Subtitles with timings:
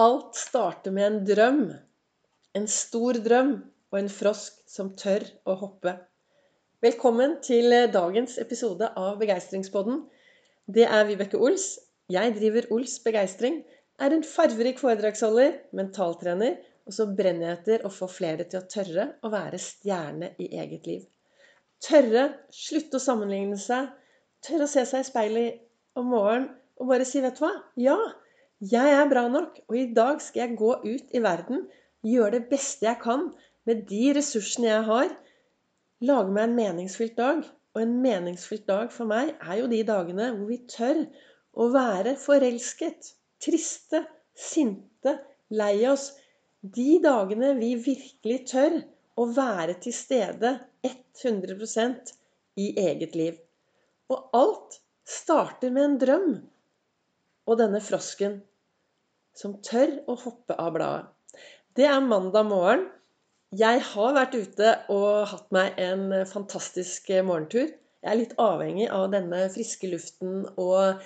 [0.00, 1.64] Alt starter med en drøm.
[2.56, 3.50] En stor drøm
[3.90, 5.92] og en frosk som tør å hoppe.
[6.80, 9.98] Velkommen til dagens episode av Begeistringspodden.
[10.64, 11.66] Det er Vibeke Ols.
[12.08, 13.58] Jeg driver Ols Begeistring.
[14.00, 16.56] Er en farverik foredragsholder, mentaltrener,
[16.88, 20.48] og så brenner jeg etter å få flere til å tørre å være stjerne i
[20.62, 21.04] eget liv.
[21.84, 23.92] Tørre, slutte å sammenligne seg,
[24.48, 25.60] tørre å se seg i speilet
[26.00, 26.48] om morgenen
[26.80, 27.56] og bare si 'vet du hva'?
[27.76, 27.98] Ja,
[28.60, 31.62] jeg er bra nok, og i dag skal jeg gå ut i verden,
[32.04, 33.30] gjøre det beste jeg kan
[33.68, 35.14] med de ressursene jeg har.
[36.04, 37.40] Lage meg en meningsfylt dag.
[37.70, 41.04] Og en meningsfylt dag for meg er jo de dagene hvor vi tør
[41.54, 44.02] å være forelsket, triste,
[44.34, 45.14] sinte,
[45.54, 46.10] lei oss.
[46.60, 48.80] De dagene vi virkelig tør
[49.20, 50.52] å være til stede
[50.84, 52.12] 100%
[52.60, 53.40] i eget liv.
[54.10, 56.30] Og alt starter med en drøm.
[57.46, 58.40] Og denne frosken
[59.40, 61.08] som tør å hoppe av bladet.
[61.78, 62.88] Det er mandag morgen.
[63.56, 67.70] Jeg har vært ute og hatt meg en fantastisk morgentur.
[68.00, 71.02] Jeg er litt avhengig av denne friske luften og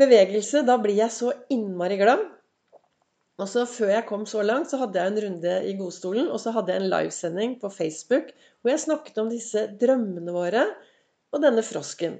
[0.00, 0.64] bevegelse.
[0.66, 2.24] Da blir jeg så innmari glad.
[3.38, 6.40] Og så Før jeg kom så langt, så hadde jeg en runde i godstolen, og
[6.42, 10.64] så hadde jeg en livesending på Facebook hvor jeg snakket om disse drømmene våre
[11.30, 12.16] og denne frosken.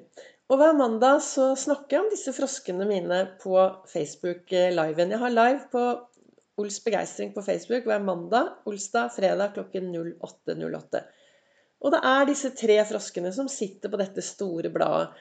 [0.49, 3.57] Og hver mandag så snakker jeg om disse froskene mine på
[3.91, 5.11] Facebook-liven.
[5.13, 5.83] Jeg har live på
[6.59, 11.03] Ols begeistring på Facebook hver mandag, olsdag, fredag klokken 08.08.
[11.85, 15.13] Og det er disse tre froskene som sitter på dette store bladet.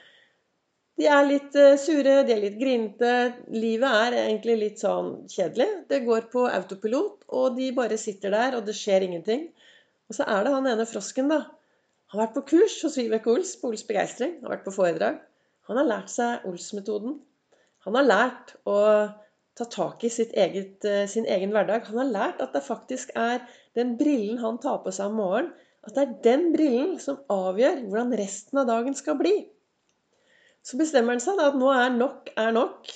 [0.98, 3.12] De er litt uh, sure, de er litt grinete.
[3.54, 5.68] Livet er egentlig litt sånn kjedelig.
[5.92, 9.46] Det går på autopilot, og de bare sitter der, og det skjer ingenting.
[10.10, 11.44] Og så er det han ene frosken, da,
[12.12, 14.38] har vært på kurs hos Vibeke Ols på Ols Begeistring.
[14.42, 15.18] Har vært på foredrag.
[15.68, 17.18] Han har lært seg Ols-metoden.
[17.84, 18.76] Han har lært å
[19.58, 21.84] ta tak i eget, eh, sin egen hverdag.
[21.90, 23.42] Han har lært at det faktisk er
[23.74, 25.52] den brillen han tar på seg om morgenen,
[25.84, 29.48] at det er den brillen som avgjør hvordan resten av dagen skal bli.
[30.62, 32.88] Så bestemmer han seg da at nå er nok er nok.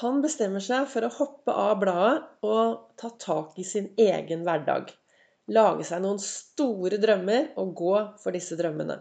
[0.00, 4.92] Han bestemmer seg for å hoppe av bladet og ta tak i sin egen hverdag
[5.50, 8.98] lage seg noen store drømmer og gå for disse drømmene.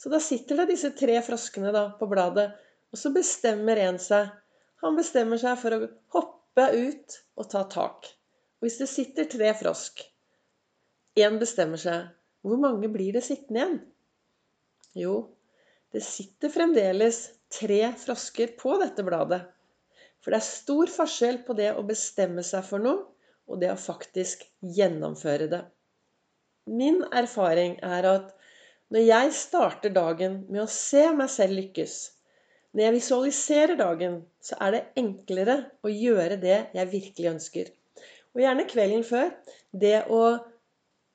[0.00, 2.48] Så da sitter det disse tre froskene da på bladet,
[2.90, 4.30] og så bestemmer en seg.
[4.80, 8.08] Han bestemmer seg for å hoppe ut og ta tak.
[8.60, 10.06] Og hvis det sitter tre frosk
[11.20, 12.06] Én bestemmer seg.
[12.46, 13.78] Hvor mange blir det sittende igjen?
[14.96, 15.14] Jo,
[15.92, 17.18] det sitter fremdeles
[17.52, 19.40] tre frosker på dette bladet.
[20.22, 23.02] For det er stor forskjell på det å bestemme seg for noe
[23.50, 25.60] og det å faktisk gjennomføre det.
[26.66, 28.32] Min erfaring er at
[28.90, 31.94] når jeg starter dagen med å se meg selv lykkes,
[32.74, 37.70] når jeg visualiserer dagen, så er det enklere å gjøre det jeg virkelig ønsker.
[38.34, 39.32] Og gjerne kvelden før.
[39.74, 40.20] Det å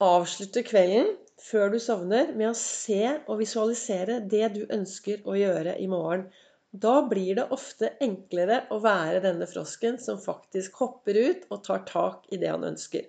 [0.03, 5.77] avslutte kvelden før du sovner, med å se og visualisere det du ønsker å gjøre
[5.79, 6.27] i morgen.
[6.75, 11.85] Da blir det ofte enklere å være denne frosken som faktisk hopper ut og tar
[11.87, 13.07] tak i det han ønsker.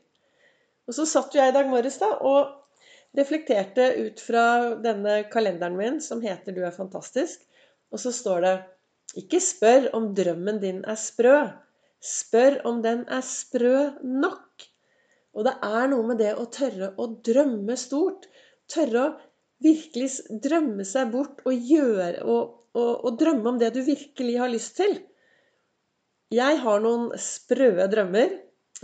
[0.86, 2.54] Og så satt jo jeg i dag morges da, og
[3.16, 4.46] reflekterte ut fra
[4.82, 7.42] denne kalenderen min som heter 'Du er fantastisk'.
[7.92, 8.56] Og så står det
[9.16, 11.48] Ikke spør om drømmen din er sprø.
[12.02, 14.66] Spør om den er sprø nok.
[15.34, 18.26] Og det er noe med det å tørre å drømme stort.
[18.68, 19.14] Tørre å
[19.62, 20.10] virkelig
[20.42, 24.76] drømme seg bort og gjøre og, og, og drømme om det du virkelig har lyst
[24.76, 24.98] til.
[26.34, 28.34] Jeg har noen sprø drømmer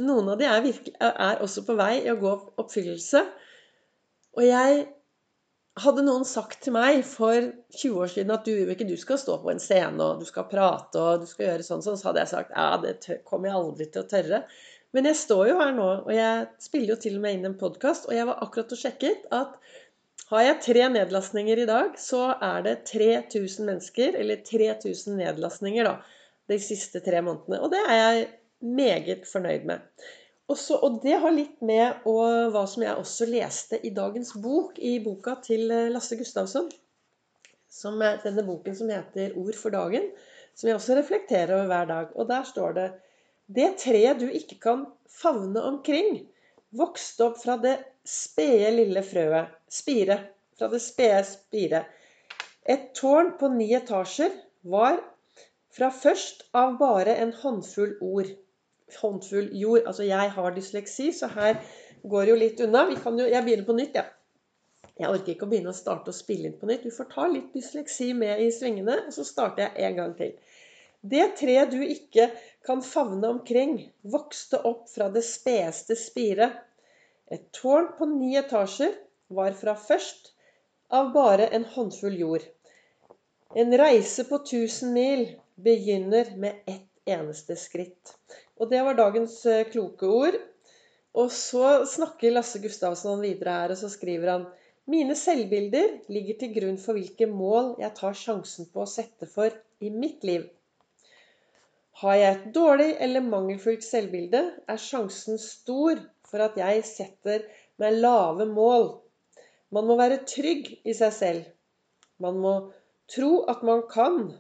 [0.01, 2.33] noen av de er, virkelig, er også på vei i å gå
[2.63, 3.23] oppfyllelse.
[4.39, 4.85] Og jeg
[5.81, 7.37] hadde noen sagt til meg for
[7.79, 10.49] 20 år siden at du, ikke, du skal stå på en scene og du skal
[10.51, 13.61] prate og du skal gjøre sånn, sånn, så hadde jeg sagt ja, det kommer jeg
[13.61, 14.43] aldri til å tørre.
[14.93, 17.61] Men jeg står jo her nå, og jeg spiller jo til og med inn en
[17.61, 19.57] podkast, og jeg var akkurat og sjekket at
[20.33, 25.97] har jeg tre nedlastninger i dag, så er det 3000 mennesker, eller 3000 nedlastninger, da,
[26.53, 27.61] de siste tre månedene.
[27.65, 28.23] Og det er jeg
[28.63, 29.85] meget fornøyd med.
[30.51, 34.79] Også, og det har litt med og, hva som jeg også leste i dagens bok,
[34.79, 36.69] i boka til eh, Lasse Gustavsson.
[37.73, 40.11] Som er denne boken som heter 'Ord for dagen',
[40.55, 42.13] som jeg også reflekterer over hver dag.
[42.17, 42.89] Og der står det
[43.47, 46.27] Det treet du ikke kan favne omkring,
[46.71, 50.19] vokste opp fra det spede, lille frøet Spire.
[50.59, 51.85] Fra det spede spire.
[52.69, 54.31] Et tårn på ni etasjer
[54.63, 55.01] var
[55.73, 58.29] fra først av bare en håndfull ord
[59.01, 59.87] håndfull jord.
[59.87, 61.61] Altså, jeg har dysleksi, så her
[62.03, 62.87] går det jo litt unna.
[62.91, 64.09] Jo, jeg begynner på nytt, jeg.
[64.09, 64.19] Ja.
[65.01, 66.85] Jeg orker ikke å begynne å starte å spille inn på nytt.
[66.85, 70.35] Du får ta litt dysleksi med i svingene, og så starter jeg en gang til.
[71.03, 72.29] Det tre du ikke
[72.67, 76.53] kan favne omkring, vokste opp fra det spedeste spire.
[77.33, 78.95] Et tårn på ni etasjer
[79.33, 80.31] var fra først
[80.93, 82.45] av bare en håndfull jord.
[83.57, 85.25] En reise på tusen mil
[85.57, 88.15] begynner med ett eneste skritt.
[88.61, 90.39] Og det var dagens eh, kloke ord.
[91.19, 94.47] Og så snakker Lasse Gustavsen videre her, og så skriver han
[94.91, 99.55] mine selvbilder ligger til grunn for hvilke mål jeg tar sjansen på å sette for
[99.79, 100.49] i mitt liv.
[102.03, 107.45] Har jeg et dårlig eller mangelfullt selvbilde, er sjansen stor for at jeg setter
[107.79, 108.89] meg lave mål.
[109.71, 111.45] Man må være trygg i seg selv.
[112.19, 112.55] Man må
[113.13, 114.33] tro at man kan.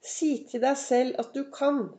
[0.00, 1.90] Si til deg selv at du kan.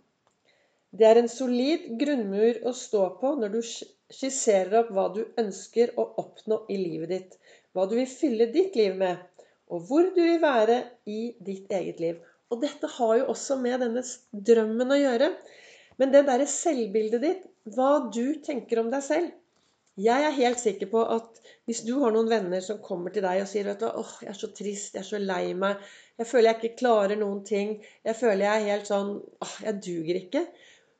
[0.91, 5.93] Det er en solid grunnmur å stå på når du skisserer opp hva du ønsker
[5.95, 7.37] å oppnå i livet ditt.
[7.71, 9.21] Hva du vil fylle ditt liv med,
[9.71, 12.17] og hvor du vil være i ditt eget liv.
[12.51, 14.03] Og dette har jo også med denne
[14.49, 15.29] drømmen å gjøre.
[16.01, 19.31] Men det derre selvbildet ditt, hva du tenker om deg selv
[20.01, 21.39] Jeg er helt sikker på at
[21.69, 24.31] hvis du har noen venner som kommer til deg og sier vet du, åh, jeg
[24.31, 25.83] er så trist, jeg er så lei meg,
[26.17, 27.75] jeg føler jeg ikke klarer noen ting,
[28.07, 30.43] jeg føler jeg er helt sånn åh, jeg duger ikke,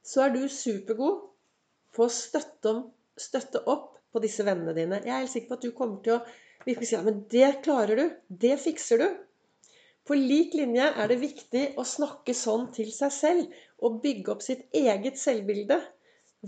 [0.06, 1.27] så er du supergod
[1.95, 2.86] på å støtte, om,
[3.19, 5.01] støtte opp på disse vennene dine.
[5.06, 6.24] Jeg er helt sikker på at du kommer til å
[6.65, 8.06] virkelig si ja, men det klarer du.
[8.27, 9.07] Det fikser du.
[10.07, 14.42] På lik linje er det viktig å snakke sånn til seg selv og bygge opp
[14.45, 15.77] sitt eget selvbilde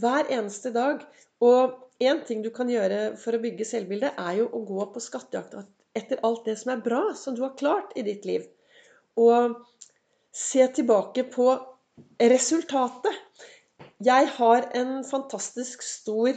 [0.01, 1.03] hver eneste dag.
[1.43, 5.03] Og én ting du kan gjøre for å bygge selvbildet, er jo å gå på
[5.03, 5.55] skattejakt
[5.93, 8.47] etter alt det som er bra, som du har klart i ditt liv.
[9.21, 9.59] Og
[10.33, 11.51] se tilbake på
[12.19, 13.15] resultatet.
[14.03, 16.35] Jeg har en fantastisk stor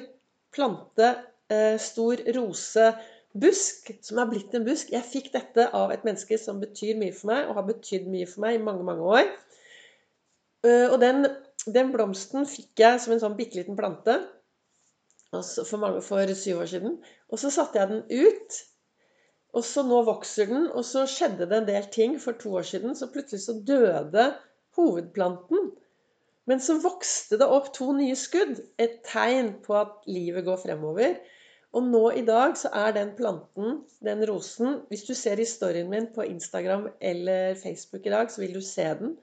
[0.55, 1.15] plante,
[1.51, 2.93] eh, stor rose
[3.37, 4.93] busk som er blitt en busk.
[4.93, 8.29] Jeg fikk dette av et menneske som betyr mye for meg, og har betydd mye
[8.29, 9.27] for meg i mange, mange år.
[10.65, 11.27] Eh, og den,
[11.67, 14.19] den blomsten fikk jeg som en sånn bitte liten plante
[15.33, 16.97] for, mange, for syv år siden.
[17.31, 18.63] Og så satte jeg den ut.
[19.57, 22.67] Og så nå vokser den, og så skjedde det en del ting for to år
[22.69, 22.97] siden.
[22.97, 24.27] Så plutselig så døde
[24.77, 25.73] hovedplanten.
[26.47, 28.61] Men så vokste det opp to nye skudd.
[28.79, 31.17] Et tegn på at livet går fremover.
[31.77, 36.07] Og nå i dag så er den planten, den rosen Hvis du ser historien min
[36.15, 39.17] på Instagram eller Facebook i dag, så vil du se den.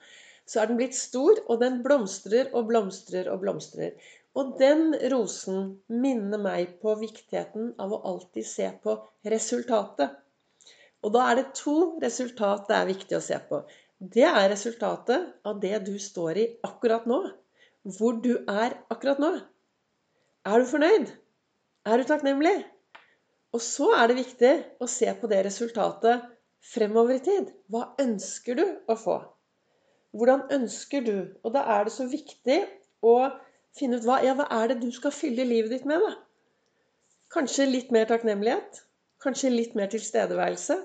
[0.46, 3.96] Så er den blitt stor, og den blomstrer og blomstrer og blomstrer.
[4.36, 8.98] Og den rosen minner meg på viktigheten av å alltid se på
[9.32, 10.20] resultatet.
[11.04, 13.62] Og da er det to resultat det er viktig å se på.
[14.04, 17.22] Det er resultatet av det du står i akkurat nå.
[17.98, 19.30] Hvor du er akkurat nå.
[20.44, 21.12] Er du fornøyd?
[21.88, 22.56] Er du takknemlig?
[23.56, 24.52] Og så er det viktig
[24.84, 26.26] å se på det resultatet
[26.74, 27.54] fremover i tid.
[27.72, 29.18] Hva ønsker du å få?
[30.12, 31.16] Hvordan ønsker du?
[31.44, 32.60] Og da er det så viktig
[33.08, 33.16] å
[33.78, 36.04] finne ut hva, ja, hva er det du skal fylle livet ditt med.
[36.04, 36.18] da?
[37.32, 38.84] Kanskje litt mer takknemlighet?
[39.24, 40.82] Kanskje litt mer tilstedeværelse?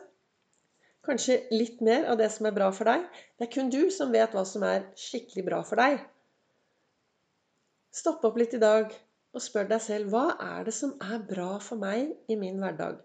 [1.07, 3.05] Kanskje litt mer av det som er bra for deg?
[3.39, 6.01] Det er kun du som vet hva som er skikkelig bra for deg.
[7.95, 8.93] Stopp opp litt i dag
[9.35, 12.99] og spør deg selv hva er det som er bra for meg i min hverdag?